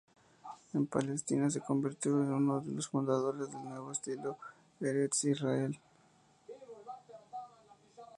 En 0.73 0.87
Palestina, 0.87 1.51
se 1.51 1.61
convirtió 1.61 2.09
en 2.23 2.33
uno 2.33 2.59
de 2.61 2.71
los 2.71 2.87
fundadores 2.89 3.51
del 3.51 3.63
nuevo 3.65 3.91
"estilo 3.91 4.35
Eretz-Israel". 4.79 5.77